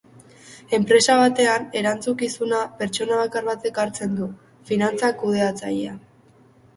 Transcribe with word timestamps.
Enpresa 0.75 1.17
batean, 1.17 1.67
erantzukizuna, 1.81 2.61
pertsona 2.79 3.19
bakar 3.19 3.45
batek 3.49 3.77
hartzen 3.83 4.15
du: 4.21 4.31
finantza 4.71 5.11
kudeatzailea. 5.21 5.95